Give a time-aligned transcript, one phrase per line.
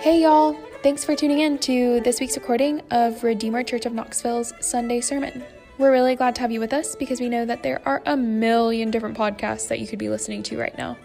[0.00, 0.54] Hey, y'all.
[0.82, 5.44] Thanks for tuning in to this week's recording of Redeemer Church of Knoxville's Sunday Sermon.
[5.76, 8.16] We're really glad to have you with us because we know that there are a
[8.16, 10.96] million different podcasts that you could be listening to right now.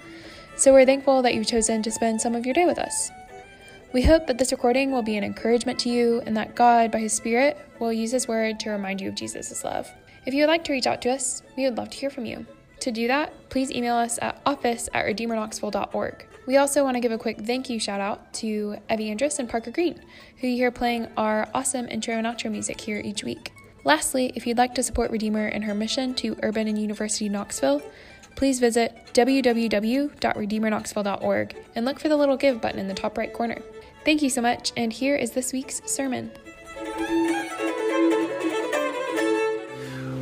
[0.55, 3.11] So we're thankful that you've chosen to spend some of your day with us.
[3.91, 6.99] We hope that this recording will be an encouragement to you and that God, by
[6.99, 9.91] His Spirit, will use His Word to remind you of Jesus' love.
[10.25, 12.25] If you would like to reach out to us, we would love to hear from
[12.25, 12.45] you.
[12.79, 16.27] To do that, please email us at office at redeemerknoxville.org.
[16.45, 19.49] We also want to give a quick thank you shout out to Evie Andrus and
[19.49, 19.99] Parker Green,
[20.37, 23.53] who you hear playing our awesome intro and outro music here each week.
[23.83, 27.81] Lastly, if you'd like to support Redeemer in her mission to Urban and University Knoxville,
[28.35, 33.59] please visit www.redeemerknoxville.org and look for the little give button in the top right corner.
[34.03, 36.29] Thank you so much, and here is this week's sermon.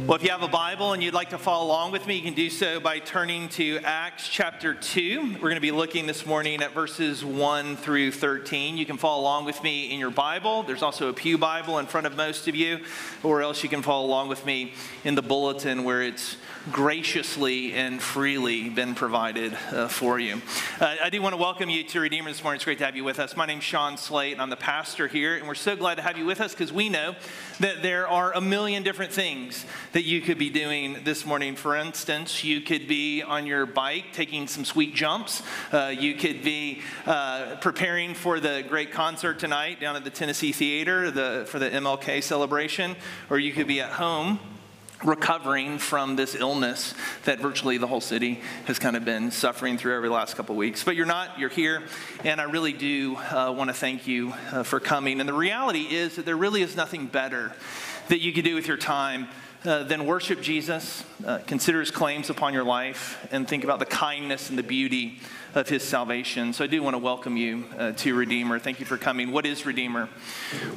[0.05, 2.23] Well, if you have a Bible and you'd like to follow along with me, you
[2.23, 5.35] can do so by turning to Acts chapter 2.
[5.35, 8.75] We're going to be looking this morning at verses 1 through 13.
[8.75, 10.63] You can follow along with me in your Bible.
[10.63, 12.81] There's also a Pew Bible in front of most of you,
[13.23, 14.73] or else you can follow along with me
[15.05, 16.35] in the bulletin where it's
[16.72, 20.42] graciously and freely been provided uh, for you.
[20.80, 22.56] Uh, I do want to welcome you to Redeemer this morning.
[22.56, 23.36] It's great to have you with us.
[23.36, 26.17] My name's Sean Slate, and I'm the pastor here, and we're so glad to have
[26.17, 27.16] you with us because we know
[27.59, 31.58] that there are a million different things that you could be doing this morning.
[31.58, 35.44] For instance, you could be on your bike taking some sweet jumps.
[35.72, 40.53] Uh, you could be uh, preparing for the great concert tonight down at the Tennessee
[40.53, 42.95] Theater the, for the MLK celebration,
[43.30, 44.39] or you could be at home
[45.04, 46.94] recovering from this illness
[47.26, 50.58] that virtually the whole city has kind of been suffering through the last couple of
[50.58, 50.84] weeks.
[50.84, 51.84] But you're not, you're here,
[52.23, 55.20] and I really do uh, want to thank you uh, for coming.
[55.20, 57.54] And the reality is that there really is nothing better
[58.09, 59.28] that you could do with your time
[59.66, 63.86] uh, then worship Jesus, uh, consider his claims upon your life, and think about the
[63.86, 65.20] kindness and the beauty
[65.56, 66.52] of his salvation.
[66.52, 68.58] So I do want to welcome you uh, to Redeemer.
[68.58, 69.32] Thank you for coming.
[69.32, 70.09] What is Redeemer?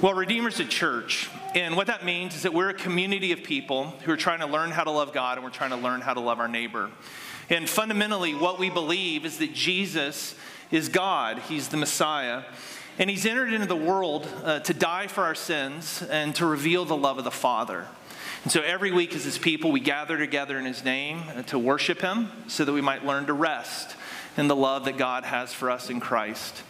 [0.03, 1.31] Well, Redeemer is a church.
[1.55, 4.47] And what that means is that we're a community of people who are trying to
[4.47, 6.91] learn how to love God and we're trying to learn how to love our neighbor.
[7.48, 10.35] And fundamentally, what we believe is that Jesus
[10.70, 12.42] is God, He's the Messiah.
[12.98, 16.85] And He's entered into the world uh, to die for our sins and to reveal
[16.85, 17.86] the love of the Father.
[18.42, 21.59] And so every week as his people, we gather together in his name uh, to
[21.59, 23.97] worship him so that we might learn to rest
[24.36, 26.63] in the love that God has for us in Christ.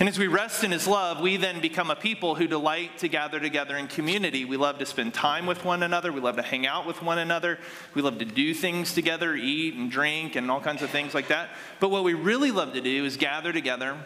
[0.00, 3.08] And as we rest in his love, we then become a people who delight to
[3.08, 4.44] gather together in community.
[4.44, 6.12] We love to spend time with one another.
[6.12, 7.58] We love to hang out with one another.
[7.94, 11.28] We love to do things together, eat and drink and all kinds of things like
[11.28, 11.50] that.
[11.78, 13.96] But what we really love to do is gather together,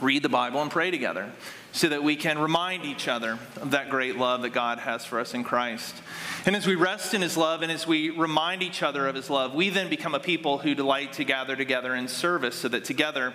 [0.00, 1.32] read the Bible, and pray together
[1.72, 5.20] so that we can remind each other of that great love that God has for
[5.20, 5.94] us in Christ.
[6.44, 9.30] And as we rest in His love and as we remind each other of His
[9.30, 12.84] love, we then become a people who delight to gather together in service so that
[12.84, 13.34] together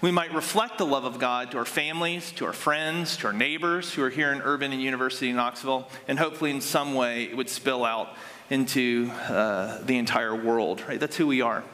[0.00, 3.32] we might reflect the love of God to our families, to our friends, to our
[3.32, 7.24] neighbors who are here in Urban and University in Knoxville, and hopefully in some way
[7.24, 8.16] it would spill out
[8.50, 11.00] into uh, the entire world, right?
[11.00, 11.64] That's who we are.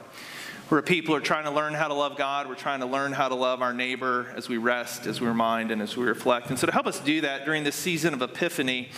[0.71, 2.47] We're people are trying to learn how to love God.
[2.47, 5.71] We're trying to learn how to love our neighbor as we rest, as we remind,
[5.71, 6.51] and as we reflect.
[6.51, 8.91] And so, to help us do that during this season of Epiphany,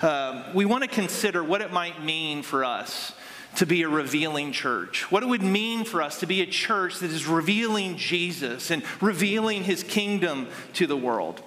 [0.00, 3.12] um, we want to consider what it might mean for us
[3.56, 5.10] to be a revealing church.
[5.12, 8.82] What it would mean for us to be a church that is revealing Jesus and
[9.02, 11.42] revealing his kingdom to the world.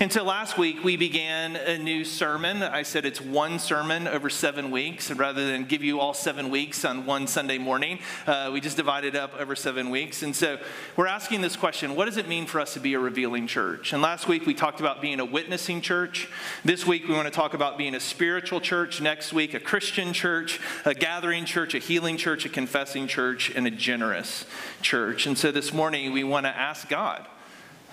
[0.10, 2.62] So last week we began a new sermon.
[2.62, 5.10] I said it's one sermon over seven weeks.
[5.10, 8.78] And rather than give you all seven weeks on one Sunday morning, uh, we just
[8.78, 10.22] divided up over seven weeks.
[10.22, 10.58] And so
[10.96, 13.92] we're asking this question what does it mean for us to be a revealing church?
[13.92, 16.28] And last week we talked about being a witnessing church.
[16.64, 19.02] This week we want to talk about being a spiritual church.
[19.02, 23.66] Next week, a Christian church, a gathering church, a healing church, a confessing church, and
[23.66, 24.46] a generous
[24.80, 25.26] church.
[25.26, 27.28] And so this morning we want to ask God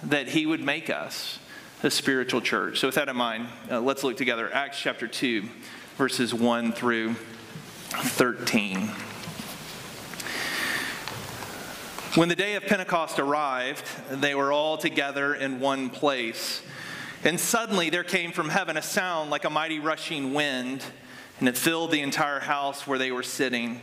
[0.04, 1.40] that He would make us
[1.84, 2.80] a spiritual church.
[2.80, 4.52] So, with that in mind, uh, let's look together.
[4.52, 5.44] Acts chapter 2,
[5.98, 7.14] verses 1 through
[7.90, 8.90] 13.
[12.16, 16.64] When the day of Pentecost arrived, they were all together in one place.
[17.24, 20.84] And suddenly there came from heaven a sound like a mighty rushing wind,
[21.40, 23.82] and it filled the entire house where they were sitting.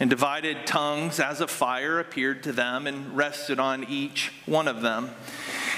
[0.00, 4.82] And divided tongues as of fire appeared to them and rested on each one of
[4.82, 5.10] them.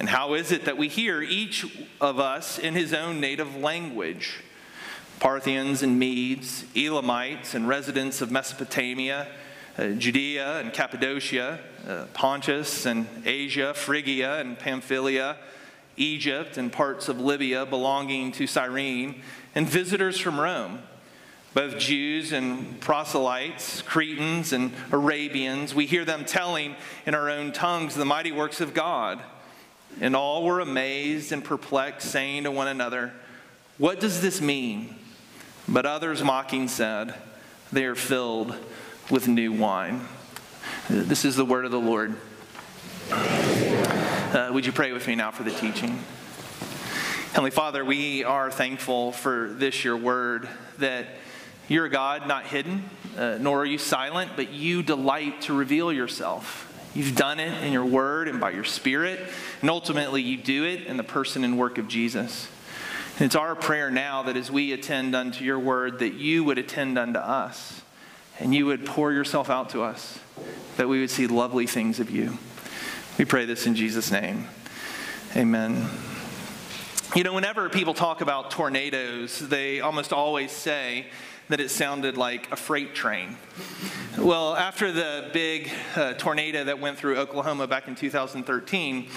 [0.00, 1.66] And how is it that we hear each
[2.00, 4.40] of us in his own native language?
[5.20, 9.28] Parthians and Medes, Elamites and residents of Mesopotamia,
[9.76, 15.36] uh, Judea and Cappadocia, uh, Pontus and Asia, Phrygia and Pamphylia,
[15.98, 19.20] Egypt and parts of Libya belonging to Cyrene,
[19.54, 20.78] and visitors from Rome,
[21.52, 25.74] both Jews and proselytes, Cretans and Arabians.
[25.74, 26.74] We hear them telling
[27.04, 29.20] in our own tongues the mighty works of God.
[30.00, 33.12] And all were amazed and perplexed, saying to one another,
[33.78, 34.96] What does this mean?
[35.66, 37.14] But others mocking said,
[37.72, 38.54] They are filled
[39.10, 40.06] with new wine.
[40.88, 42.16] This is the word of the Lord.
[43.10, 45.98] Uh, would you pray with me now for the teaching?
[47.32, 50.48] Heavenly Father, we are thankful for this, your word,
[50.78, 51.06] that
[51.68, 52.84] you're a God not hidden,
[53.16, 56.69] uh, nor are you silent, but you delight to reveal yourself.
[56.94, 59.20] You've done it in your word and by your spirit,
[59.60, 62.48] and ultimately you do it in the person and work of Jesus.
[63.18, 66.58] And it's our prayer now that as we attend unto your word, that you would
[66.58, 67.82] attend unto us
[68.38, 70.18] and you would pour yourself out to us,
[70.78, 72.38] that we would see lovely things of you.
[73.18, 74.46] We pray this in Jesus' name.
[75.36, 75.86] Amen.
[77.14, 81.06] You know, whenever people talk about tornadoes, they almost always say
[81.50, 83.36] that it sounded like a freight train.
[84.16, 89.08] Well, after the big uh, tornado that went through Oklahoma back in 2013,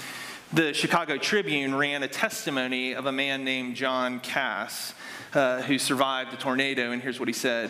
[0.52, 4.94] the Chicago Tribune ran a testimony of a man named John Kass.
[5.32, 7.68] Uh, who survived the tornado, and here's what he said.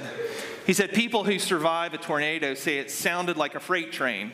[0.67, 4.32] He said, People who survive a tornado say it sounded like a freight train,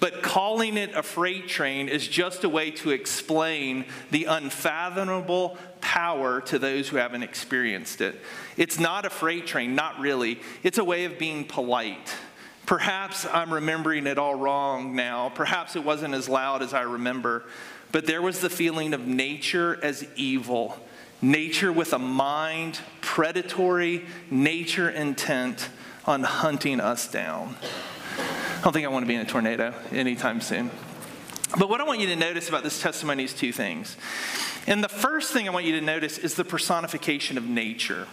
[0.00, 6.40] but calling it a freight train is just a way to explain the unfathomable power
[6.42, 8.20] to those who haven't experienced it.
[8.56, 10.40] It's not a freight train, not really.
[10.62, 12.14] It's a way of being polite.
[12.66, 15.30] Perhaps I'm remembering it all wrong now.
[15.30, 17.44] Perhaps it wasn't as loud as I remember.
[17.92, 20.78] But there was the feeling of nature as evil,
[21.22, 25.70] nature with a mind, predatory, nature intent
[26.04, 27.56] on hunting us down.
[28.58, 30.72] I don't think I want to be in a tornado anytime soon.
[31.56, 33.96] But what I want you to notice about this testimony is two things.
[34.66, 38.08] And the first thing I want you to notice is the personification of nature.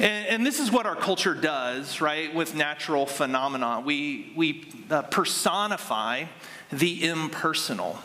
[0.00, 3.80] And, and, this is what our culture does, right, with natural phenomena.
[3.84, 6.24] We, we uh, personify
[6.72, 8.00] the impersonal.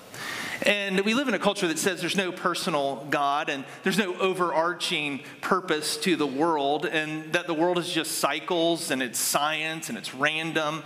[0.61, 4.15] And we live in a culture that says there's no personal God and there's no
[4.15, 9.89] overarching purpose to the world, and that the world is just cycles and it's science
[9.89, 10.83] and it's random.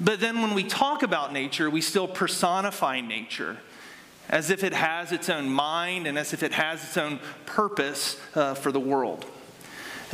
[0.00, 3.58] But then when we talk about nature, we still personify nature
[4.28, 8.20] as if it has its own mind and as if it has its own purpose
[8.34, 9.24] uh, for the world.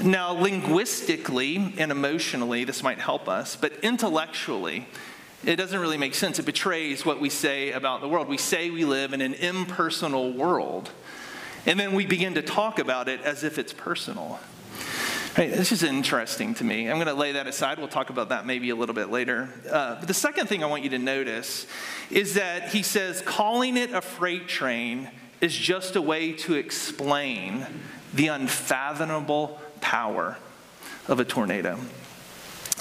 [0.03, 4.87] Now, linguistically and emotionally, this might help us, but intellectually,
[5.45, 6.39] it doesn't really make sense.
[6.39, 8.29] It betrays what we say about the world.
[8.29, 10.91] We say we live in an impersonal world,
[11.67, 14.39] and then we begin to talk about it as if it's personal.
[15.37, 16.91] Right, this is interesting to me.
[16.91, 17.79] I'm going to lay that aside.
[17.79, 19.49] We'll talk about that maybe a little bit later.
[19.71, 21.67] Uh, but the second thing I want you to notice
[22.11, 27.67] is that he says calling it a freight train is just a way to explain
[28.13, 30.37] the unfathomable power
[31.09, 31.79] of a tornado.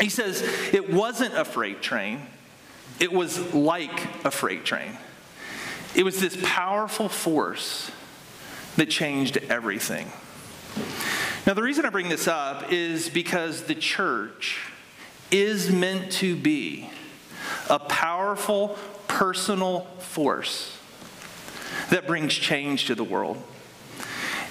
[0.01, 0.41] He says
[0.73, 2.19] it wasn't a freight train,
[2.99, 4.97] it was like a freight train.
[5.95, 7.91] It was this powerful force
[8.75, 10.11] that changed everything.
[11.47, 14.59] Now, the reason I bring this up is because the church
[15.31, 16.87] is meant to be
[17.67, 20.77] a powerful personal force
[21.89, 23.41] that brings change to the world.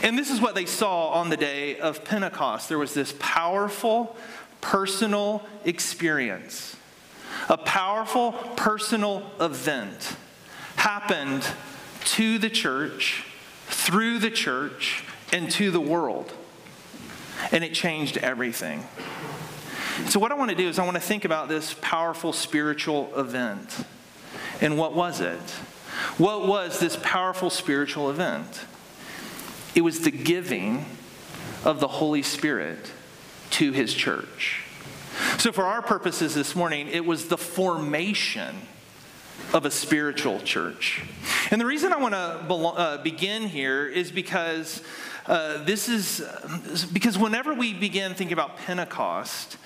[0.02, 2.68] And this is what they saw on the day of Pentecost.
[2.68, 4.16] There was this powerful
[4.60, 6.74] personal experience,
[7.48, 10.16] a powerful personal event
[10.74, 11.46] happened
[12.04, 13.24] to the church,
[13.68, 16.32] through the church, and to the world
[17.52, 18.84] and it changed everything.
[20.08, 23.12] So, what I want to do is, I want to think about this powerful spiritual
[23.16, 23.84] event.
[24.60, 25.38] And what was it?
[26.16, 28.64] What was this powerful spiritual event?
[29.74, 30.84] It was the giving
[31.64, 32.92] of the Holy Spirit
[33.50, 34.64] to his church.
[35.38, 38.56] So, for our purposes this morning, it was the formation
[39.52, 41.02] of a spiritual church.
[41.50, 44.82] And the reason I want to uh, begin here is because
[45.30, 46.20] uh, this is
[46.92, 49.58] because whenever we begin thinking about Pentecost,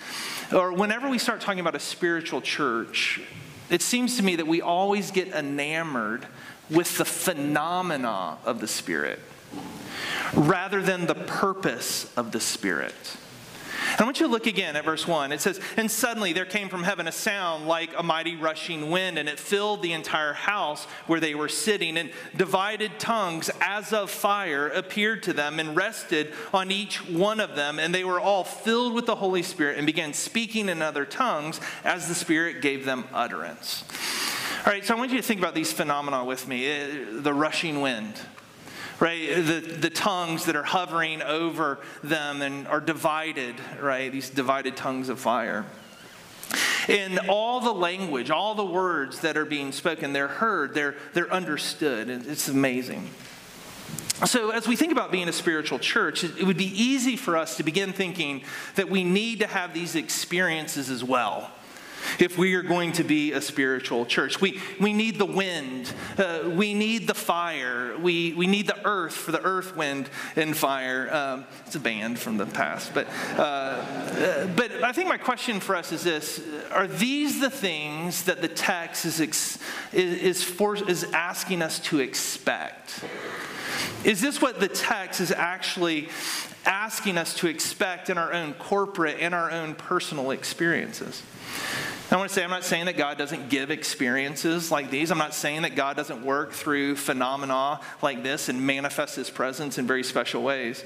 [0.52, 3.22] or whenever we start talking about a spiritual church,
[3.70, 6.26] it seems to me that we always get enamored
[6.68, 9.20] with the phenomena of the Spirit
[10.34, 12.94] rather than the purpose of the Spirit.
[13.94, 15.30] And I want you to look again at verse 1.
[15.30, 19.18] It says, And suddenly there came from heaven a sound like a mighty rushing wind,
[19.18, 21.96] and it filled the entire house where they were sitting.
[21.96, 27.54] And divided tongues as of fire appeared to them and rested on each one of
[27.54, 27.78] them.
[27.78, 31.60] And they were all filled with the Holy Spirit and began speaking in other tongues
[31.84, 33.84] as the Spirit gave them utterance.
[34.66, 37.32] All right, so I want you to think about these phenomena with me eh, the
[37.32, 38.18] rushing wind
[39.00, 39.28] right?
[39.28, 44.10] The, the tongues that are hovering over them and are divided, right?
[44.10, 45.64] These divided tongues of fire.
[46.88, 51.32] And all the language, all the words that are being spoken, they're heard, they're, they're
[51.32, 52.08] understood.
[52.10, 53.08] It's amazing.
[54.26, 57.56] So, as we think about being a spiritual church, it would be easy for us
[57.56, 58.44] to begin thinking
[58.76, 61.50] that we need to have these experiences as well
[62.18, 64.40] if we are going to be a spiritual church.
[64.40, 69.14] We, we need the wind, uh, we need the fire, we, we need the earth
[69.14, 71.12] for the earth, wind, and fire.
[71.12, 72.94] Um, it's a band from the past.
[72.94, 73.06] But,
[73.36, 78.24] uh, uh, but I think my question for us is this Are these the things
[78.24, 79.58] that the text is, ex,
[79.92, 83.04] is, for, is asking us to expect?
[84.04, 86.08] Is this what the text is actually
[86.66, 91.22] asking us to expect in our own corporate and our own personal experiences?
[92.10, 95.10] I want to say, I'm not saying that God doesn't give experiences like these.
[95.10, 99.78] I'm not saying that God doesn't work through phenomena like this and manifest his presence
[99.78, 100.84] in very special ways.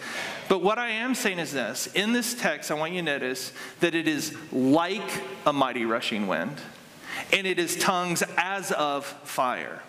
[0.48, 3.52] But what I am saying is this in this text, I want you to notice
[3.80, 5.10] that it is like
[5.44, 6.56] a mighty rushing wind,
[7.32, 9.82] and it is tongues as of fire.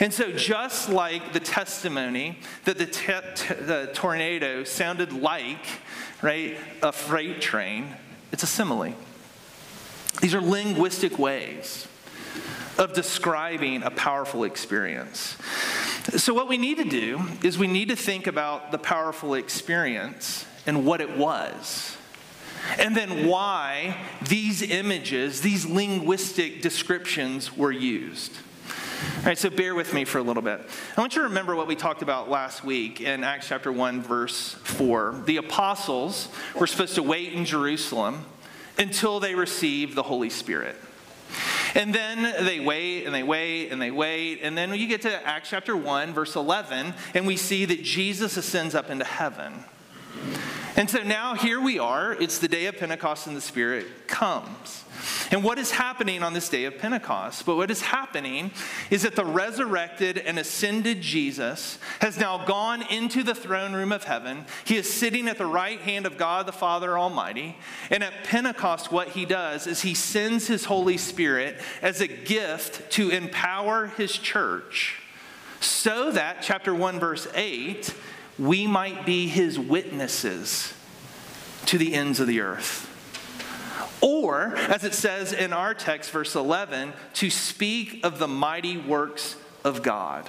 [0.00, 5.64] And so, just like the testimony that the, te- the tornado sounded like,
[6.20, 7.94] right, a freight train,
[8.32, 8.94] it's a simile.
[10.20, 11.86] These are linguistic ways
[12.78, 15.36] of describing a powerful experience.
[16.16, 20.46] So, what we need to do is we need to think about the powerful experience
[20.66, 21.96] and what it was.
[22.78, 28.32] And then why these images, these linguistic descriptions were used.
[29.18, 30.60] All right, so bear with me for a little bit.
[30.96, 34.02] I want you to remember what we talked about last week in Acts chapter 1,
[34.02, 35.22] verse 4.
[35.24, 38.24] The apostles were supposed to wait in Jerusalem
[38.78, 40.76] until they receive the Holy Spirit.
[41.74, 44.40] And then they wait and they wait and they wait.
[44.42, 48.36] And then you get to Acts chapter 1, verse 11, and we see that Jesus
[48.36, 49.64] ascends up into heaven.
[50.76, 52.12] And so now here we are.
[52.14, 54.84] It's the day of Pentecost, and the Spirit comes.
[55.30, 57.44] And what is happening on this day of Pentecost?
[57.44, 58.50] But what is happening
[58.90, 64.04] is that the resurrected and ascended Jesus has now gone into the throne room of
[64.04, 64.46] heaven.
[64.64, 67.56] He is sitting at the right hand of God the Father Almighty.
[67.90, 72.90] And at Pentecost, what he does is he sends his Holy Spirit as a gift
[72.92, 75.02] to empower his church
[75.60, 77.94] so that, chapter 1, verse 8,
[78.38, 80.72] we might be his witnesses
[81.66, 82.87] to the ends of the earth.
[84.00, 89.36] Or, as it says in our text, verse 11, to speak of the mighty works
[89.64, 90.28] of God.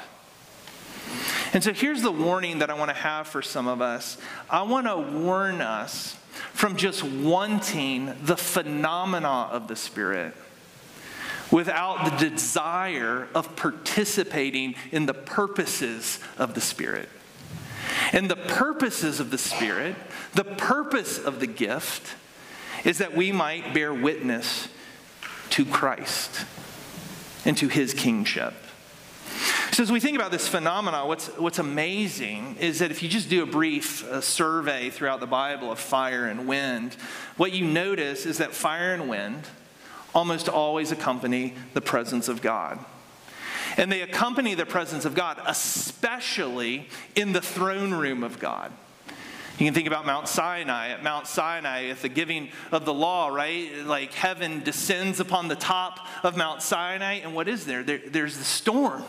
[1.54, 4.18] And so here's the warning that I want to have for some of us.
[4.50, 6.16] I want to warn us
[6.54, 10.34] from just wanting the phenomena of the Spirit
[11.52, 17.10] without the desire of participating in the purposes of the Spirit.
[18.14, 19.96] And the purposes of the Spirit,
[20.34, 22.16] the purpose of the gift,
[22.84, 24.68] is that we might bear witness
[25.52, 26.46] to Christ
[27.46, 28.54] and to his kingship.
[29.72, 33.30] So, as we think about this phenomenon, what's, what's amazing is that if you just
[33.30, 36.96] do a brief uh, survey throughout the Bible of fire and wind,
[37.38, 39.44] what you notice is that fire and wind
[40.14, 42.84] almost always accompany the presence of God.
[43.78, 48.74] And they accompany the presence of God, especially in the throne room of God.
[49.60, 50.88] You can think about Mount Sinai.
[50.88, 53.70] At Mount Sinai, at the giving of the law, right?
[53.86, 57.84] Like heaven descends upon the top of Mount Sinai, and what is there?
[57.84, 59.04] there there's the storm.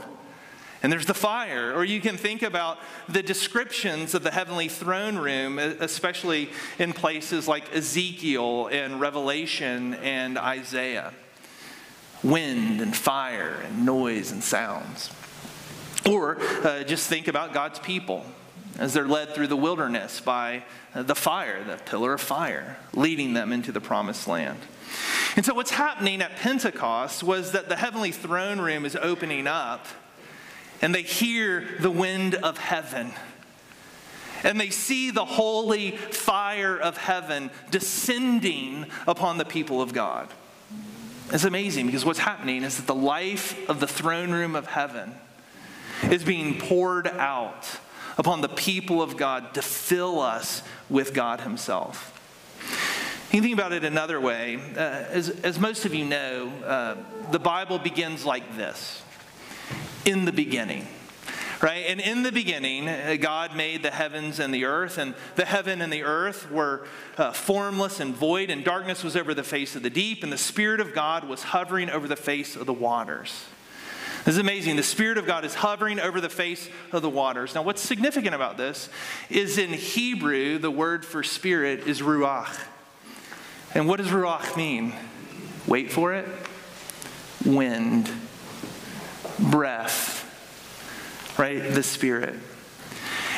[0.83, 1.73] And there's the fire.
[1.75, 2.79] Or you can think about
[3.09, 10.37] the descriptions of the heavenly throne room, especially in places like Ezekiel and Revelation and
[10.37, 11.13] Isaiah
[12.23, 15.11] wind and fire and noise and sounds.
[16.09, 18.25] Or uh, just think about God's people
[18.81, 23.35] as they're led through the wilderness by uh, the fire, the pillar of fire, leading
[23.35, 24.59] them into the promised land.
[25.37, 29.87] And so, what's happening at Pentecost was that the heavenly throne room is opening up,
[30.81, 33.13] and they hear the wind of heaven.
[34.43, 40.29] And they see the holy fire of heaven descending upon the people of God.
[41.31, 45.15] It's amazing because what's happening is that the life of the throne room of heaven
[46.05, 47.69] is being poured out
[48.19, 52.17] upon the people of God to fill us with God Himself.
[53.31, 54.57] You can think about it another way.
[54.77, 56.97] Uh, as, as most of you know, uh,
[57.31, 59.03] the Bible begins like this
[60.05, 60.89] in the beginning.
[61.63, 61.85] Right?
[61.87, 65.81] And in the beginning, uh, God made the heavens and the earth, and the heaven
[65.81, 66.87] and the earth were
[67.19, 70.39] uh, formless and void, and darkness was over the face of the deep, and the
[70.39, 73.45] Spirit of God was hovering over the face of the waters.
[74.25, 74.77] This is amazing.
[74.77, 77.55] The Spirit of God is hovering over the face of the waters.
[77.55, 78.89] Now, what's significant about this
[79.31, 82.61] is in Hebrew, the word for spirit is ruach.
[83.75, 84.93] And what does Ruach mean?
[85.67, 86.27] Wait for it.
[87.45, 88.11] Wind,
[89.39, 90.27] breath,
[91.39, 91.73] right?
[91.73, 92.35] The Spirit.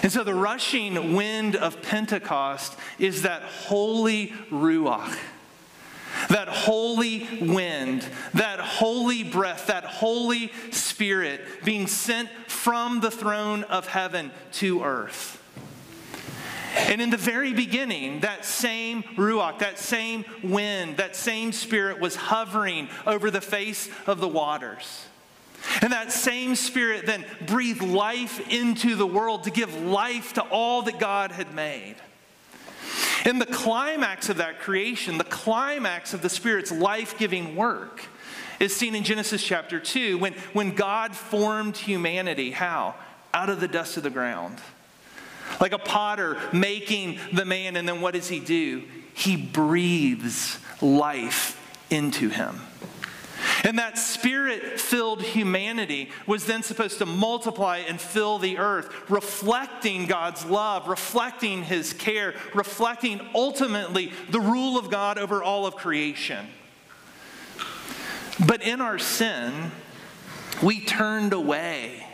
[0.03, 5.17] And so the rushing wind of Pentecost is that holy Ruach.
[6.29, 13.87] That holy wind, that holy breath, that Holy Spirit being sent from the throne of
[13.87, 15.39] heaven to earth.
[16.75, 22.17] And in the very beginning, that same Ruach, that same wind, that same spirit was
[22.17, 25.07] hovering over the face of the waters.
[25.81, 30.83] And that same spirit then breathed life into the world to give life to all
[30.83, 31.97] that God had made.
[33.25, 38.03] And the climax of that creation, the climax of the Spirit's life giving work,
[38.59, 42.51] is seen in Genesis chapter 2 when, when God formed humanity.
[42.51, 42.95] How?
[43.35, 44.59] Out of the dust of the ground.
[45.61, 48.83] Like a potter making the man, and then what does he do?
[49.15, 51.59] He breathes life
[51.91, 52.61] into him.
[53.65, 60.07] And that spirit filled humanity was then supposed to multiply and fill the earth, reflecting
[60.07, 66.47] God's love, reflecting his care, reflecting ultimately the rule of God over all of creation.
[68.47, 69.71] But in our sin,
[70.63, 72.07] we turned away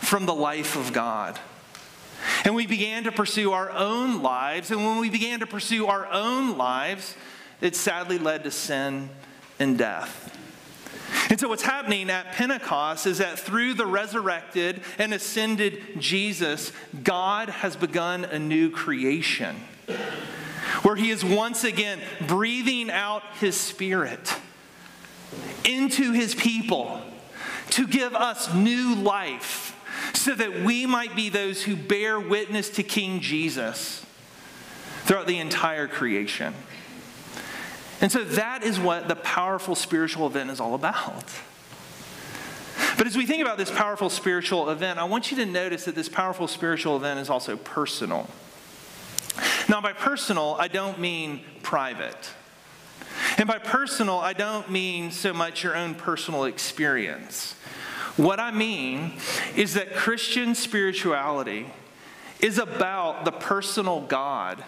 [0.00, 1.38] from the life of God.
[2.44, 4.70] And we began to pursue our own lives.
[4.70, 7.14] And when we began to pursue our own lives,
[7.60, 9.10] it sadly led to sin
[9.58, 10.27] and death.
[11.30, 16.72] And so, what's happening at Pentecost is that through the resurrected and ascended Jesus,
[17.02, 19.56] God has begun a new creation
[20.82, 24.34] where He is once again breathing out His Spirit
[25.64, 27.02] into His people
[27.70, 29.76] to give us new life
[30.14, 34.04] so that we might be those who bear witness to King Jesus
[35.04, 36.54] throughout the entire creation.
[38.00, 41.24] And so that is what the powerful spiritual event is all about.
[42.96, 45.94] But as we think about this powerful spiritual event, I want you to notice that
[45.94, 48.28] this powerful spiritual event is also personal.
[49.68, 52.30] Now, by personal, I don't mean private.
[53.36, 57.54] And by personal, I don't mean so much your own personal experience.
[58.16, 59.12] What I mean
[59.54, 61.66] is that Christian spirituality
[62.40, 64.64] is about the personal God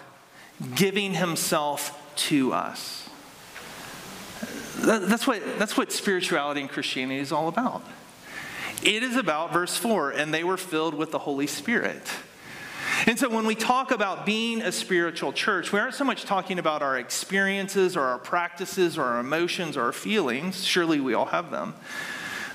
[0.75, 3.00] giving himself to us.
[4.81, 7.83] That's what, that's what spirituality and Christianity is all about.
[8.83, 12.01] It is about, verse 4, and they were filled with the Holy Spirit.
[13.05, 16.59] And so when we talk about being a spiritual church, we aren't so much talking
[16.59, 20.63] about our experiences or our practices or our emotions or our feelings.
[20.63, 21.75] Surely we all have them.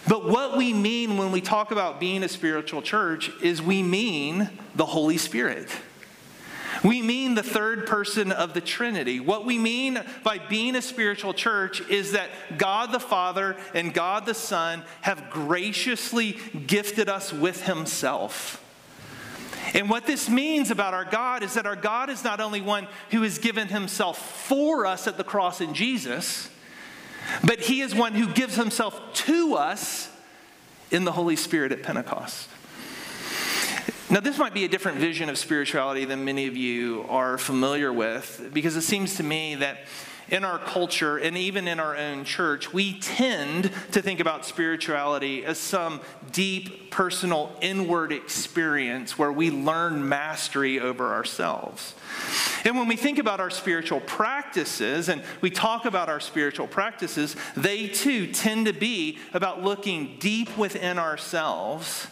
[0.09, 4.51] But what we mean when we talk about being a spiritual church is we mean
[4.75, 5.69] the Holy Spirit.
[6.87, 9.21] We mean the third person of the Trinity.
[9.21, 14.27] What we mean by being a spiritual church is that God the Father and God
[14.27, 18.63] the Son have graciously gifted us with Himself.
[19.75, 22.87] And what this means about our God is that our God is not only one
[23.11, 26.49] who has given Himself for us at the cross in Jesus
[27.45, 30.11] but he is one who gives himself to us
[30.91, 32.49] in the Holy Spirit at Pentecost.
[34.09, 37.93] Now, this might be a different vision of spirituality than many of you are familiar
[37.93, 39.79] with, because it seems to me that
[40.29, 45.45] in our culture and even in our own church, we tend to think about spirituality
[45.45, 51.97] as some deep, personal, inward experience where we learn mastery over ourselves.
[52.65, 57.35] And when we think about our spiritual practices and we talk about our spiritual practices,
[57.57, 62.07] they too tend to be about looking deep within ourselves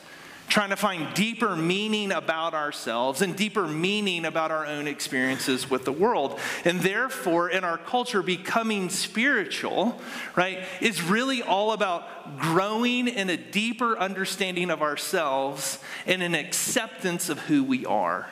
[0.49, 5.85] trying to find deeper meaning about ourselves and deeper meaning about our own experiences with
[5.85, 6.39] the world.
[6.65, 10.01] And therefore, in our culture, becoming spiritual,
[10.37, 17.29] right, is really all about growing in a deeper understanding of ourselves and an acceptance
[17.29, 18.29] of who we are.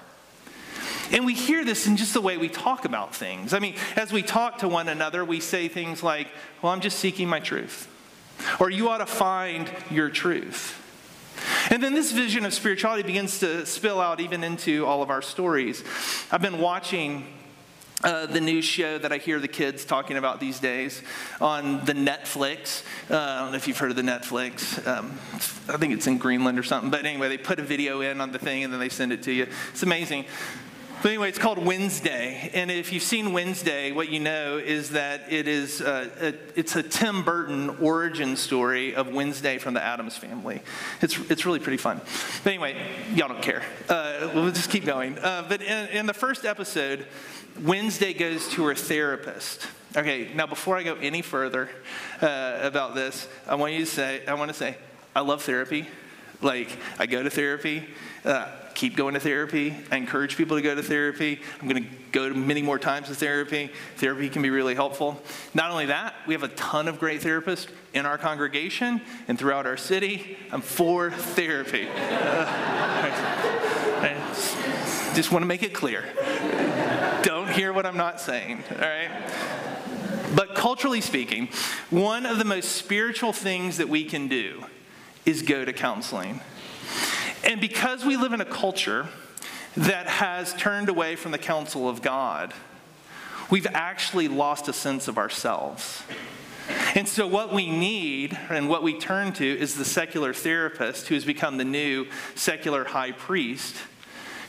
[1.10, 3.52] And we hear this in just the way we talk about things.
[3.52, 6.28] I mean, as we talk to one another, we say things like,
[6.62, 7.88] Well, I'm just seeking my truth.
[8.58, 10.78] Or you ought to find your truth.
[11.70, 15.22] And then this vision of spirituality begins to spill out even into all of our
[15.22, 15.84] stories.
[16.30, 17.26] I've been watching
[18.02, 21.02] uh, the new show that I hear the kids talking about these days
[21.40, 22.82] on the Netflix.
[23.08, 24.84] Uh, I don't know if you've heard of the Netflix.
[24.86, 25.12] Um,
[25.72, 26.90] I think it's in Greenland or something.
[26.90, 29.22] But anyway, they put a video in on the thing and then they send it
[29.24, 29.46] to you.
[29.70, 30.24] It's amazing.
[31.02, 35.32] But anyway, it's called Wednesday, and if you've seen Wednesday, what you know is that
[35.32, 40.16] it is uh, a, it's a Tim Burton origin story of Wednesday from the Addams
[40.16, 40.62] family.
[41.00, 42.00] It's it's really pretty fun.
[42.44, 42.76] But anyway,
[43.16, 43.64] y'all don't care.
[43.88, 45.18] Uh, we'll just keep going.
[45.18, 47.04] Uh, but in, in the first episode,
[47.64, 49.66] Wednesday goes to her therapist.
[49.96, 51.68] Okay, now before I go any further
[52.20, 54.76] uh, about this, I want you to say, I want to say,
[55.16, 55.88] I love therapy.
[56.40, 57.88] Like, I go to therapy.
[58.24, 59.74] Uh, keep going to therapy.
[59.90, 61.40] I encourage people to go to therapy.
[61.60, 63.70] I'm going to go to many more times to therapy.
[63.96, 65.22] Therapy can be really helpful.
[65.54, 69.66] Not only that, we have a ton of great therapists in our congregation and throughout
[69.66, 70.36] our city.
[70.50, 71.88] I'm for therapy.
[74.02, 74.34] Uh,
[75.14, 76.04] just want to make it clear
[77.22, 79.10] Don't hear what I'm not saying, all right?
[80.34, 81.48] But culturally speaking,
[81.90, 84.64] one of the most spiritual things that we can do
[85.26, 86.40] is go to counseling.
[87.44, 89.08] And because we live in a culture
[89.76, 92.54] that has turned away from the counsel of God,
[93.50, 96.02] we've actually lost a sense of ourselves.
[96.94, 101.14] And so, what we need and what we turn to is the secular therapist who
[101.14, 103.76] has become the new secular high priest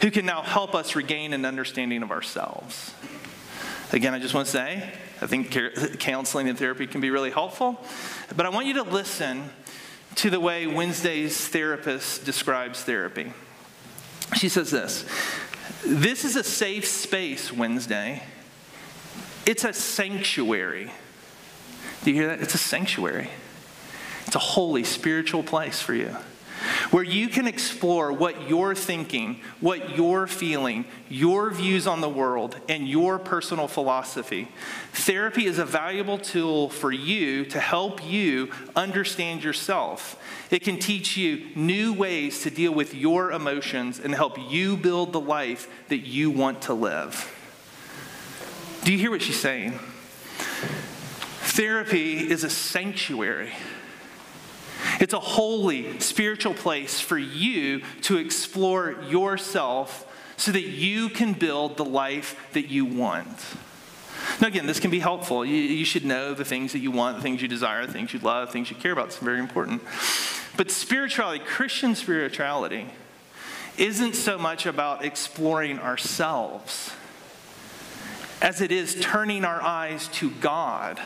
[0.02, 2.94] who can now help us regain an understanding of ourselves.
[3.92, 5.58] Again, I just want to say, I think
[6.00, 7.80] counseling and therapy can be really helpful,
[8.36, 9.50] but I want you to listen
[10.16, 13.34] to the way Wednesday's therapist describes therapy.
[14.36, 15.06] She says this
[15.86, 18.24] This is a safe space, Wednesday.
[19.46, 20.92] It's a sanctuary.
[22.04, 22.42] Do you hear that?
[22.42, 23.30] It's a sanctuary.
[24.26, 26.16] It's a holy spiritual place for you
[26.92, 32.56] where you can explore what you're thinking, what you're feeling, your views on the world,
[32.70, 34.48] and your personal philosophy.
[34.94, 40.20] Therapy is a valuable tool for you to help you understand yourself.
[40.52, 45.14] It can teach you new ways to deal with your emotions and help you build
[45.14, 47.30] the life that you want to live.
[48.84, 49.80] Do you hear what she's saying?
[51.42, 53.52] Therapy is a sanctuary
[55.04, 61.76] it's a holy spiritual place for you to explore yourself so that you can build
[61.76, 63.28] the life that you want.
[64.40, 65.44] Now, again, this can be helpful.
[65.44, 68.14] You, you, should know the things that you want, the things you desire, the things
[68.14, 69.08] you love, the things you care about.
[69.08, 69.82] It's very important.
[70.56, 72.88] But spirituality, Christian spirituality,
[73.78, 76.94] isn't so much about exploring ourselves
[78.42, 81.02] as it is turning our eyes to God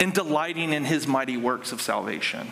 [0.00, 2.50] and delighting in his mighty works of salvation.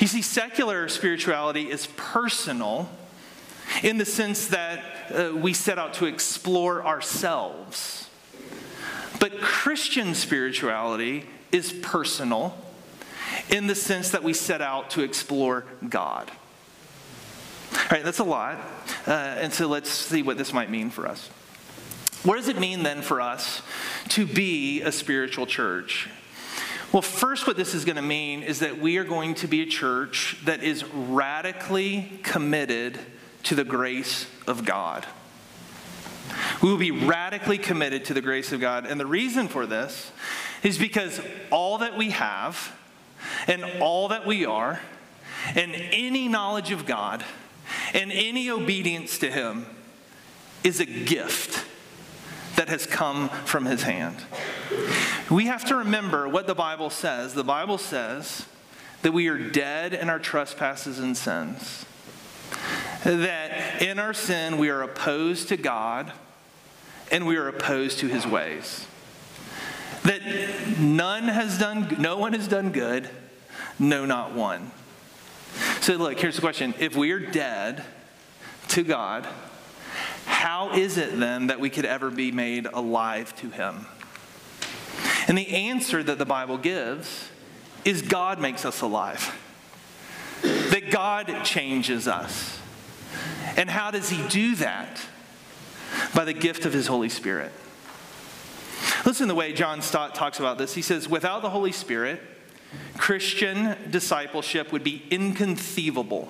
[0.00, 2.90] You see, secular spirituality is personal
[3.82, 4.80] in the sense that
[5.10, 8.08] uh, we set out to explore ourselves.
[9.18, 12.56] But Christian spirituality is personal
[13.50, 16.30] in the sense that we set out to explore God.
[17.72, 18.58] All right, that's a lot.
[19.06, 21.28] Uh, and so let's see what this might mean for us.
[22.22, 23.62] What does it mean then for us
[24.10, 26.08] to be a spiritual church?
[26.92, 29.62] Well, first, what this is going to mean is that we are going to be
[29.62, 32.98] a church that is radically committed
[33.44, 35.04] to the grace of God.
[36.62, 38.86] We will be radically committed to the grace of God.
[38.86, 40.12] And the reason for this
[40.62, 41.20] is because
[41.50, 42.72] all that we have
[43.46, 44.80] and all that we are
[45.54, 47.24] and any knowledge of God
[47.94, 49.66] and any obedience to Him
[50.62, 51.65] is a gift
[52.56, 54.16] that has come from his hand.
[55.30, 57.34] We have to remember what the Bible says.
[57.34, 58.46] The Bible says
[59.02, 61.84] that we are dead in our trespasses and sins,
[63.04, 66.12] that in our sin we are opposed to God
[67.10, 68.86] and we are opposed to his ways.
[70.04, 70.22] That
[70.78, 73.08] none has done, no one has done good,
[73.78, 74.70] no, not one.
[75.80, 77.84] So, look, here's the question if we are dead
[78.68, 79.26] to God,
[80.26, 83.86] how is it then that we could ever be made alive to him?
[85.28, 87.30] And the answer that the Bible gives
[87.84, 89.34] is God makes us alive,
[90.42, 92.60] that God changes us.
[93.56, 95.00] And how does he do that?
[96.14, 97.52] By the gift of his Holy Spirit.
[99.04, 100.74] Listen to the way John Stott talks about this.
[100.74, 102.20] He says, without the Holy Spirit,
[102.98, 106.28] Christian discipleship would be inconceivable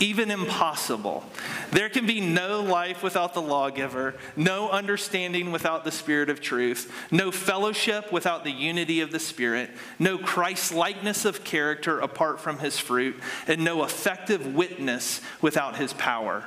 [0.00, 1.24] even impossible.
[1.70, 6.92] There can be no life without the lawgiver, no understanding without the Spirit of truth,
[7.10, 12.58] no fellowship without the unity of the Spirit, no Christ likeness of character apart from
[12.58, 16.46] his fruit, and no effective witness without his power.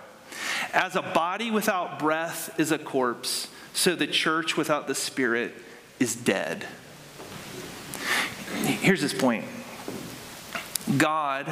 [0.73, 5.55] As a body without breath is a corpse, So the church without the Spirit
[5.99, 6.67] is dead.
[8.65, 9.45] Here's his point
[10.97, 11.51] God,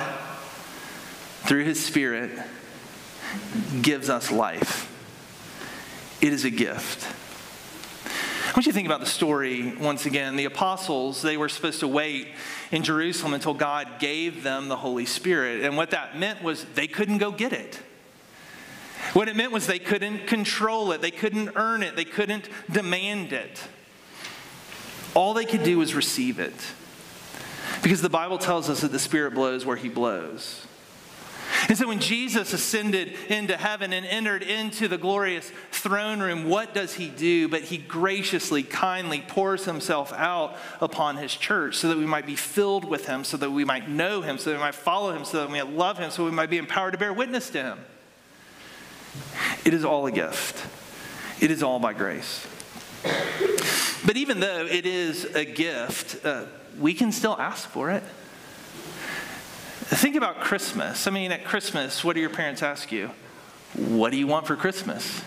[1.52, 2.32] through his Spirit,
[3.82, 4.90] gives us life.
[6.22, 7.06] It is a gift.
[8.06, 10.38] I want you to think about the story once again.
[10.38, 12.30] The apostles, they were supposed to wait
[12.72, 15.66] in Jerusalem until God gave them the Holy Spirit.
[15.66, 17.82] And what that meant was they couldn't go get it.
[19.12, 23.34] What it meant was they couldn't control it, they couldn't earn it, they couldn't demand
[23.34, 23.62] it.
[25.14, 26.56] All they could do was receive it.
[27.84, 30.66] Because the Bible tells us that the Spirit blows where He blows.
[31.68, 36.74] And so when Jesus ascended into heaven and entered into the glorious throne room, what
[36.74, 37.48] does he do?
[37.48, 42.36] But he graciously, kindly pours himself out upon his church so that we might be
[42.36, 45.26] filled with him, so that we might know him, so that we might follow him,
[45.26, 47.62] so that we might love him, so we might be empowered to bear witness to
[47.62, 47.80] him.
[49.66, 50.66] It is all a gift,
[51.42, 52.48] it is all by grace.
[54.06, 56.46] But even though it is a gift, uh,
[56.80, 58.04] we can still ask for it.
[59.94, 61.06] Think about Christmas.
[61.06, 63.12] I mean, at Christmas, what do your parents ask you?
[63.74, 65.22] What do you want for Christmas?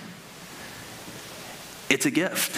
[1.90, 2.57] It's a gift.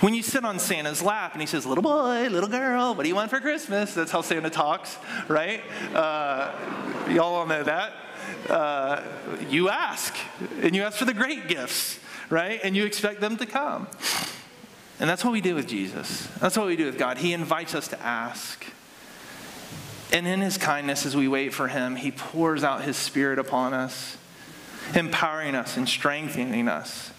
[0.00, 3.08] When you sit on Santa's lap and he says, Little boy, little girl, what do
[3.08, 3.94] you want for Christmas?
[3.94, 5.60] That's how Santa talks, right?
[5.92, 6.52] Uh,
[7.10, 7.94] y'all all know that.
[8.48, 9.02] Uh,
[9.50, 10.14] you ask,
[10.62, 11.98] and you ask for the great gifts,
[12.30, 12.60] right?
[12.62, 13.88] And you expect them to come.
[15.00, 16.28] And that's what we do with Jesus.
[16.38, 17.18] That's what we do with God.
[17.18, 18.64] He invites us to ask.
[20.12, 23.74] And in his kindness, as we wait for him, he pours out his spirit upon
[23.74, 24.16] us,
[24.94, 27.10] empowering us and strengthening us,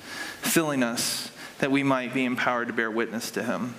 [0.42, 3.76] filling us that we might be empowered to bear witness to him.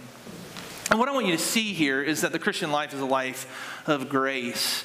[0.91, 3.07] And what I want you to see here is that the Christian life is a
[3.07, 4.85] life of grace.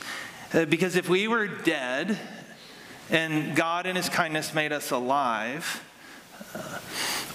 [0.54, 2.18] Uh, because if we were dead
[3.12, 5.84] and God in his kindness made us alive,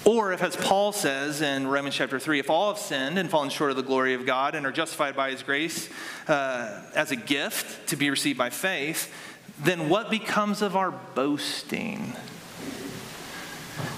[0.05, 3.51] or if, as Paul says in Romans chapter 3, if all have sinned and fallen
[3.51, 5.89] short of the glory of God and are justified by his grace
[6.27, 9.13] uh, as a gift to be received by faith,
[9.59, 12.15] then what becomes of our boasting?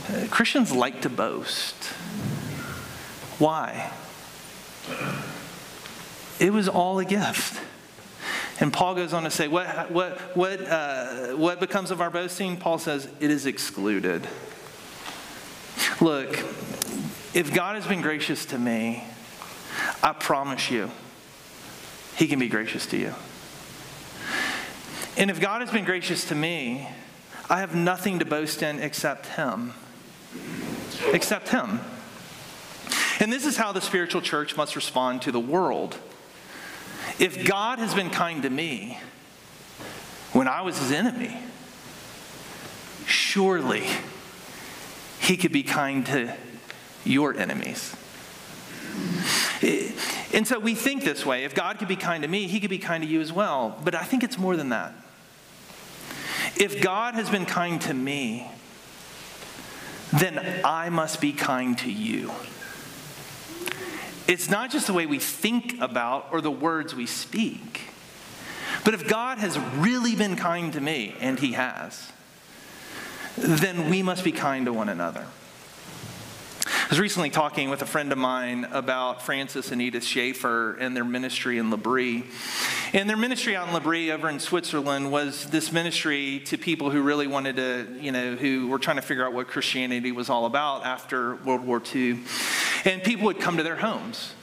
[0.09, 1.77] Uh, Christians like to boast.
[3.39, 3.93] Why?
[6.41, 7.61] It was all a gift.
[8.61, 12.57] And Paul goes on to say, what, what, what, uh, what becomes of our boasting?
[12.57, 14.27] Paul says, it is excluded.
[16.03, 16.37] Look,
[17.33, 19.05] if God has been gracious to me,
[20.03, 20.91] I promise you,
[22.17, 23.15] He can be gracious to you.
[25.17, 26.89] And if God has been gracious to me,
[27.49, 29.75] I have nothing to boast in except Him.
[31.13, 31.79] Except Him.
[33.21, 35.97] And this is how the spiritual church must respond to the world.
[37.21, 38.99] If God has been kind to me
[40.33, 41.39] when I was His enemy,
[43.07, 43.87] surely
[45.23, 46.35] he could be kind to
[47.05, 47.95] your enemies.
[50.35, 52.71] And so we think this way if God could be kind to me, he could
[52.71, 53.79] be kind to you as well.
[53.85, 54.93] But I think it's more than that.
[56.57, 58.51] If God has been kind to me,
[60.13, 62.31] then I must be kind to you.
[64.27, 67.83] It's not just the way we think about or the words we speak.
[68.85, 72.11] But if God has really been kind to me, and he has,
[73.37, 75.27] then we must be kind to one another.
[76.67, 80.95] I was recently talking with a friend of mine about Francis and Edith Schaeffer and
[80.95, 82.25] their ministry in L'Abri.
[82.93, 87.01] And their ministry out in L'Abri over in Switzerland was this ministry to people who
[87.01, 90.45] really wanted to, you know, who were trying to figure out what Christianity was all
[90.45, 92.19] about after World War II.
[92.85, 94.35] And people would come to their homes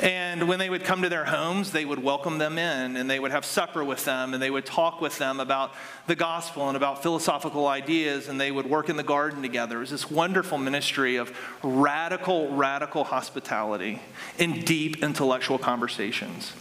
[0.00, 3.20] and when they would come to their homes, they would welcome them in and they
[3.20, 5.72] would have supper with them and they would talk with them about
[6.08, 9.76] the gospel and about philosophical ideas and they would work in the garden together.
[9.76, 14.02] It was this wonderful ministry of radical, radical hospitality
[14.38, 16.52] and deep intellectual conversations.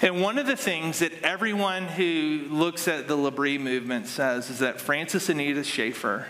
[0.00, 4.60] And one of the things that everyone who looks at the L'Abri movement says is
[4.60, 6.26] that Francis and Edith Schaeffer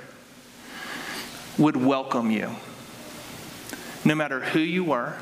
[1.56, 2.56] would welcome you,
[4.04, 5.14] no matter who you were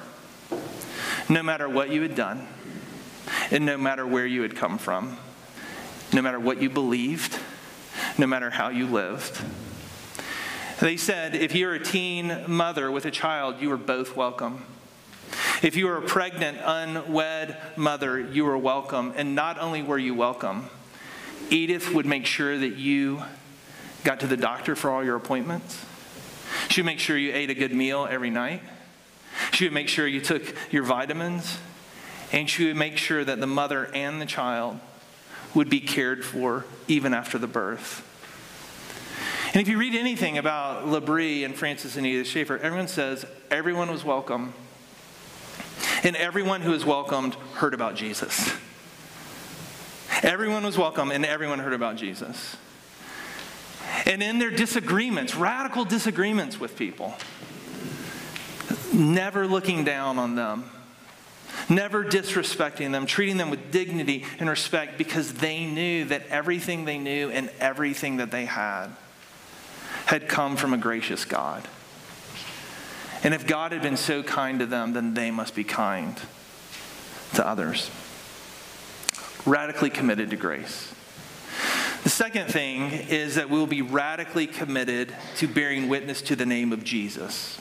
[1.30, 2.46] no matter what you had done,
[3.52, 5.16] and no matter where you had come from,
[6.12, 7.38] no matter what you believed,
[8.18, 9.40] no matter how you lived.
[10.80, 14.64] They said if you're a teen mother with a child, you are both welcome.
[15.62, 19.12] If you were a pregnant, unwed mother, you were welcome.
[19.16, 20.68] And not only were you welcome,
[21.50, 23.22] Edith would make sure that you
[24.02, 25.84] got to the doctor for all your appointments.
[26.70, 28.62] She would make sure you ate a good meal every night.
[29.60, 30.42] She would make sure you took
[30.72, 31.58] your vitamins,
[32.32, 34.80] and she would make sure that the mother and the child
[35.52, 38.02] would be cared for even after the birth.
[39.52, 43.90] And if you read anything about L'Abri and Francis and Edith Schaeffer, everyone says everyone
[43.90, 44.54] was welcome.
[46.04, 48.54] And everyone who was welcomed heard about Jesus.
[50.22, 52.56] Everyone was welcome and everyone heard about Jesus.
[54.06, 57.14] And in their disagreements, radical disagreements with people,
[59.00, 60.70] never looking down on them,
[61.68, 66.98] never disrespecting them, treating them with dignity and respect because they knew that everything they
[66.98, 68.88] knew and everything that they had
[70.06, 71.66] had come from a gracious God.
[73.22, 76.20] And if God had been so kind to them, then they must be kind
[77.34, 77.90] to others.
[79.44, 80.92] Radically committed to grace.
[82.02, 86.46] The second thing is that we will be radically committed to bearing witness to the
[86.46, 87.58] name of Jesus.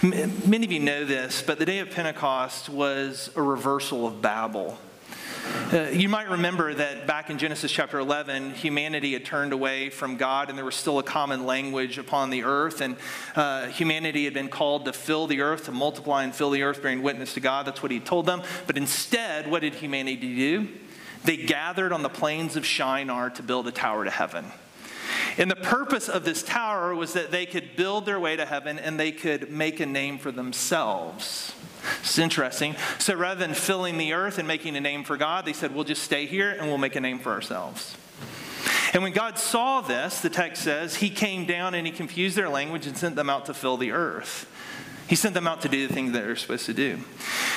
[0.00, 4.78] Many of you know this, but the day of Pentecost was a reversal of Babel.
[5.72, 10.16] Uh, you might remember that back in Genesis chapter 11, humanity had turned away from
[10.16, 12.80] God, and there was still a common language upon the earth.
[12.80, 12.94] And
[13.34, 16.80] uh, humanity had been called to fill the earth, to multiply and fill the earth,
[16.80, 17.66] bearing witness to God.
[17.66, 18.42] That's what he told them.
[18.68, 20.68] But instead, what did humanity do?
[21.24, 24.44] They gathered on the plains of Shinar to build a tower to heaven.
[25.38, 28.78] And the purpose of this tower was that they could build their way to heaven
[28.78, 31.54] and they could make a name for themselves.
[32.00, 32.74] It's interesting.
[32.98, 35.84] So rather than filling the earth and making a name for God, they said, we'll
[35.84, 37.96] just stay here and we'll make a name for ourselves.
[38.92, 42.48] And when God saw this, the text says, he came down and he confused their
[42.48, 44.50] language and sent them out to fill the earth.
[45.08, 46.98] He sent them out to do the things that they're supposed to do.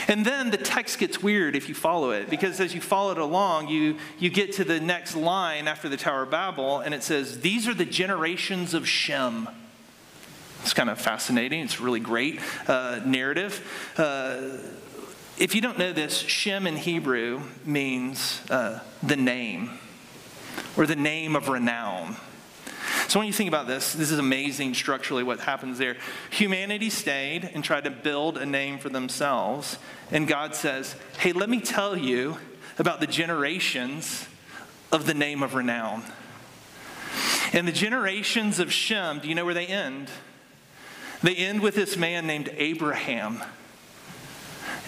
[0.07, 3.17] And then the text gets weird if you follow it, because as you follow it
[3.17, 7.03] along, you, you get to the next line after the Tower of Babel, and it
[7.03, 9.49] says, These are the generations of Shem.
[10.61, 11.59] It's kind of fascinating.
[11.59, 13.93] It's really great uh, narrative.
[13.97, 14.57] Uh,
[15.37, 19.71] if you don't know this, Shem in Hebrew means uh, the name
[20.77, 22.15] or the name of renown.
[23.07, 25.97] So when you think about this, this is amazing structurally what happens there.
[26.29, 29.77] Humanity stayed and tried to build a name for themselves.
[30.11, 32.37] And God says, hey, let me tell you
[32.79, 34.27] about the generations
[34.91, 36.03] of the name of renown.
[37.53, 40.09] And the generations of Shem, do you know where they end?
[41.21, 43.41] They end with this man named Abraham.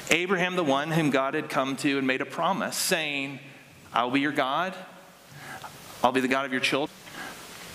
[0.09, 3.39] Abraham, the one whom God had come to and made a promise, saying,
[3.93, 4.73] I will be your God,
[6.03, 6.95] I'll be the God of your children.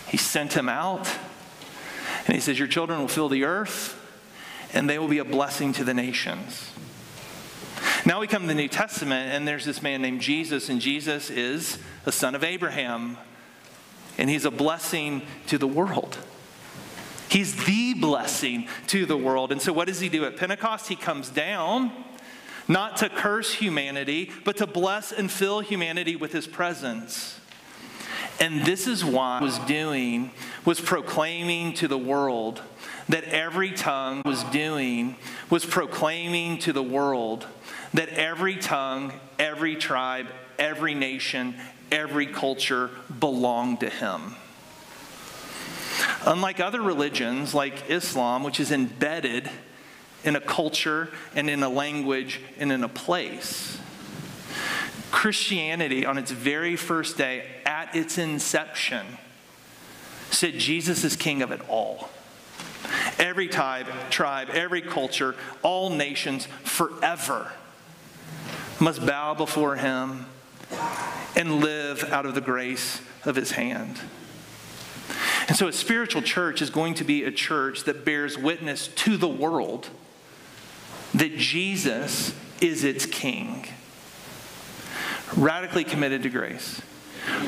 [0.09, 1.09] He sent him out.
[2.27, 3.99] And he says, Your children will fill the earth,
[4.73, 6.71] and they will be a blessing to the nations.
[8.05, 11.31] Now we come to the New Testament, and there's this man named Jesus, and Jesus
[11.31, 13.17] is the son of Abraham,
[14.17, 16.19] and he's a blessing to the world.
[17.29, 19.53] He's the blessing to the world.
[19.53, 20.89] And so, what does he do at Pentecost?
[20.89, 21.93] He comes down
[22.67, 27.38] not to curse humanity, but to bless and fill humanity with his presence.
[28.41, 30.31] And this is what was doing
[30.65, 32.63] was proclaiming to the world
[33.09, 35.17] that every tongue was doing
[35.51, 37.47] was proclaiming to the world
[37.95, 40.27] that every tongue, every tribe,
[40.59, 41.55] every nation,
[41.91, 44.35] every culture belonged to him.
[46.25, 49.51] Unlike other religions like Islam, which is embedded
[50.25, 53.79] in a culture and in a language and in a place,
[55.19, 59.05] Christianity, on its very first day, at its inception,
[60.31, 62.09] said Jesus is king of it all.
[63.19, 67.51] Every tribe, tribe, every culture, all nations forever
[68.79, 70.27] must bow before him
[71.35, 73.99] and live out of the grace of his hand.
[75.49, 79.17] And so, a spiritual church is going to be a church that bears witness to
[79.17, 79.89] the world
[81.13, 83.67] that Jesus is its king
[85.37, 86.81] radically committed to grace,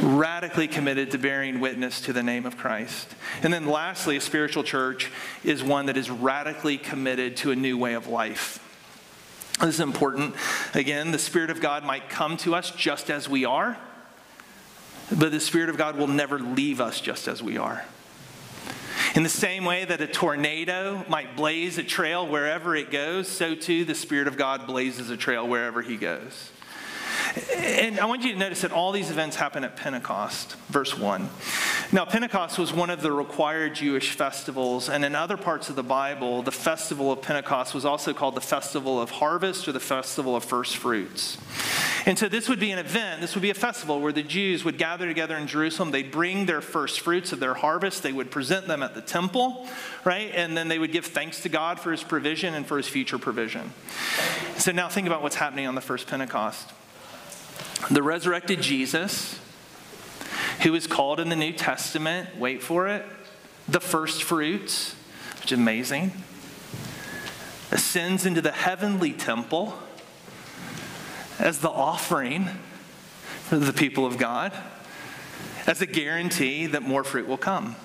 [0.01, 3.15] radically committed to bearing witness to the name of Christ.
[3.43, 5.11] And then lastly, a spiritual church
[5.45, 8.67] is one that is radically committed to a new way of life.
[9.61, 10.35] This is important.
[10.75, 13.77] Again, the Spirit of God might come to us just as we are,
[15.11, 17.85] but the Spirit of God will never leave us just as we are.
[19.15, 23.55] In the same way that a tornado might blaze a trail wherever it goes, so
[23.55, 26.51] too the Spirit of God blazes a trail wherever he goes.
[27.55, 31.29] And I want you to notice that all these events happen at Pentecost, verse 1.
[31.93, 35.83] Now, Pentecost was one of the required Jewish festivals, and in other parts of the
[35.83, 40.35] Bible, the festival of Pentecost was also called the festival of harvest or the festival
[40.35, 41.39] of first fruits.
[42.07, 44.65] And so, this would be an event, this would be a festival where the Jews
[44.65, 45.91] would gather together in Jerusalem.
[45.91, 49.69] They'd bring their first fruits of their harvest, they would present them at the temple,
[50.05, 50.33] right?
[50.35, 53.19] And then they would give thanks to God for his provision and for his future
[53.19, 53.73] provision.
[54.57, 56.73] So, now think about what's happening on the first Pentecost.
[57.89, 59.39] The resurrected Jesus
[60.63, 63.05] who is called in the New Testament, wait for it,
[63.69, 64.95] the first fruits,
[65.41, 66.13] which is amazing,
[67.71, 69.75] ascends into the heavenly temple
[71.39, 72.49] as the offering
[73.45, 74.53] for the people of God,
[75.67, 77.77] as a guarantee that more fruit will come.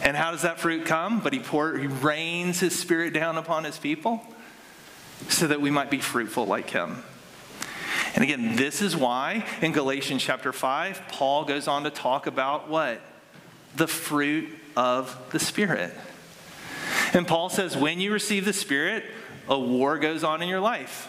[0.00, 1.20] And how does that fruit come?
[1.20, 4.22] But he, pour, he rains his spirit down upon his people
[5.28, 7.02] so that we might be fruitful like him.
[8.14, 12.68] And again, this is why in Galatians chapter 5, Paul goes on to talk about
[12.68, 13.00] what?
[13.76, 15.92] The fruit of the Spirit.
[17.14, 19.04] And Paul says, when you receive the Spirit,
[19.48, 21.08] a war goes on in your life.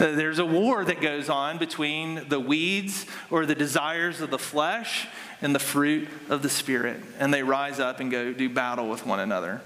[0.00, 4.38] Uh, there's a war that goes on between the weeds or the desires of the
[4.38, 5.08] flesh
[5.42, 7.00] and the fruit of the Spirit.
[7.18, 9.60] And they rise up and go do battle with one another.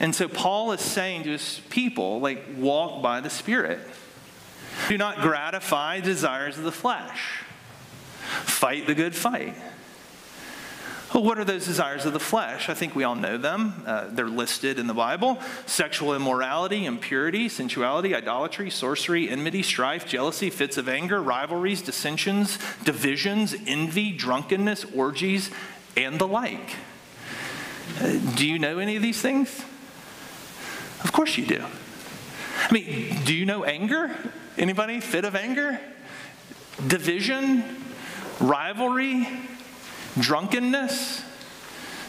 [0.00, 3.80] And so Paul is saying to his people, like, walk by the Spirit.
[4.86, 7.42] Do not gratify desires of the flesh.
[8.44, 9.54] Fight the good fight.
[11.14, 12.68] Well, what are those desires of the flesh?
[12.68, 13.82] I think we all know them.
[13.86, 20.50] Uh, they're listed in the Bible sexual immorality, impurity, sensuality, idolatry, sorcery, enmity, strife, jealousy,
[20.50, 25.50] fits of anger, rivalries, dissensions, divisions, envy, drunkenness, orgies,
[25.96, 26.76] and the like.
[28.00, 29.64] Uh, do you know any of these things?
[31.02, 31.64] Of course you do.
[32.58, 34.14] I mean, do you know anger?
[34.58, 35.00] Anybody?
[35.00, 35.80] Fit of anger?
[36.86, 37.64] Division?
[38.40, 39.26] Rivalry?
[40.20, 41.22] drunkenness,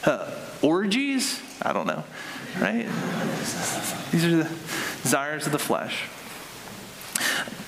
[0.05, 0.31] uh,
[0.61, 1.41] orgies.
[1.61, 2.03] I don't know,
[2.59, 2.85] right?
[4.11, 4.49] These are the
[5.03, 6.03] desires of the flesh.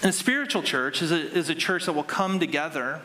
[0.01, 3.01] And a spiritual church is a, is a church that will come together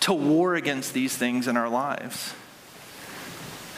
[0.00, 2.32] to war against these things in our lives.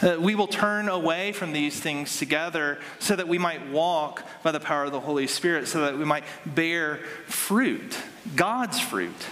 [0.03, 4.51] Uh, we will turn away from these things together so that we might walk by
[4.51, 6.96] the power of the Holy Spirit, so that we might bear
[7.26, 7.96] fruit,
[8.34, 9.26] God's fruit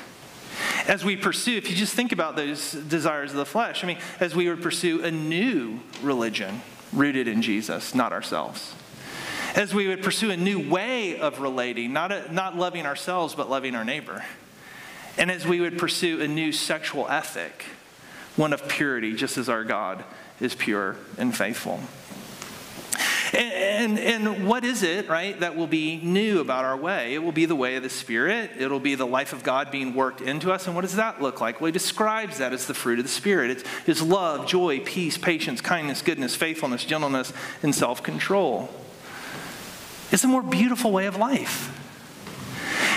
[0.87, 3.99] as we pursue, if you just think about those desires of the flesh, I mean,
[4.21, 6.63] as we would pursue a new religion
[6.93, 8.75] rooted in Jesus, not ourselves.
[9.55, 13.51] As we would pursue a new way of relating, not, a, not loving ourselves, but
[13.51, 14.25] loving our neighbor.
[15.17, 17.65] And as we would pursue a new sexual ethic,
[18.37, 20.05] one of purity, just as our God
[20.41, 21.81] is pure and faithful.
[23.33, 27.15] And, and, what is it, right, that will be new about our way?
[27.15, 28.53] It will be the way of the Spirit.
[28.59, 30.67] It'll be the life of God being worked into us.
[30.67, 31.61] And what does that look like?
[31.61, 35.19] Well, he describes that as the fruit of the Spirit it's, it's love, joy, peace,
[35.19, 37.33] patience, kindness, goodness, faithfulness, gentleness,
[37.63, 38.69] and self control.
[40.11, 41.75] It's a more beautiful way of life.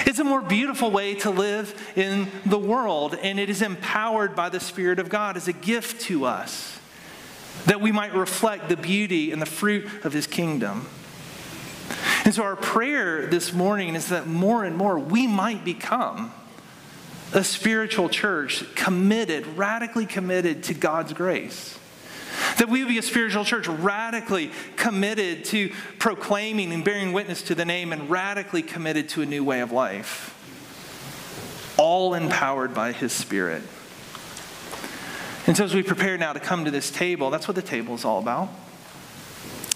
[0.07, 4.49] It's a more beautiful way to live in the world, and it is empowered by
[4.49, 6.79] the Spirit of God as a gift to us
[7.65, 10.87] that we might reflect the beauty and the fruit of his kingdom.
[12.23, 16.31] And so, our prayer this morning is that more and more we might become
[17.33, 21.77] a spiritual church committed, radically committed to God's grace.
[22.57, 27.55] That we would be a spiritual church radically committed to proclaiming and bearing witness to
[27.55, 30.37] the name and radically committed to a new way of life.
[31.77, 33.63] All empowered by His Spirit.
[35.47, 37.95] And so, as we prepare now to come to this table, that's what the table
[37.95, 38.49] is all about.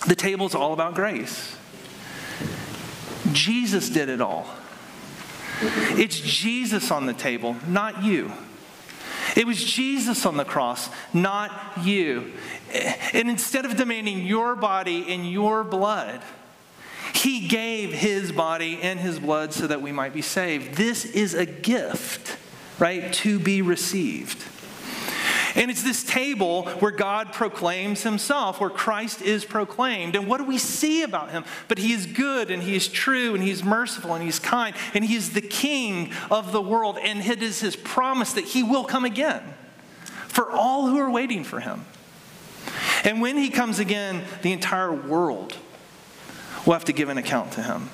[0.07, 1.55] The table is all about grace.
[3.32, 4.47] Jesus did it all.
[5.61, 8.32] It's Jesus on the table, not you.
[9.36, 11.51] It was Jesus on the cross, not
[11.82, 12.34] you.
[13.13, 16.22] And instead of demanding your body and your blood,
[17.13, 20.76] he gave his body and his blood so that we might be saved.
[20.76, 22.38] This is a gift,
[22.78, 24.43] right, to be received.
[25.55, 30.15] And it's this table where God proclaims himself, where Christ is proclaimed.
[30.15, 31.45] And what do we see about him?
[31.69, 35.05] But he is good and he is true and he's merciful and he's kind and
[35.05, 36.97] he is the king of the world.
[37.01, 39.41] And it is his promise that he will come again
[40.27, 41.85] for all who are waiting for him.
[43.05, 45.55] And when he comes again, the entire world
[46.65, 47.89] will have to give an account to him.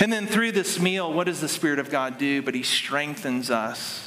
[0.00, 2.42] And then through this meal, what does the Spirit of God do?
[2.42, 4.03] But he strengthens us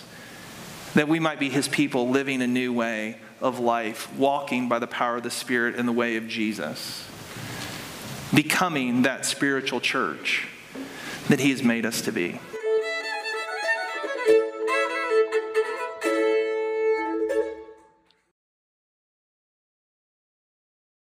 [0.97, 4.87] that we might be his people living a new way of life, walking by the
[4.87, 7.07] power of the Spirit in the way of Jesus,
[8.33, 10.47] becoming that spiritual church
[11.29, 12.39] that he has made us to be.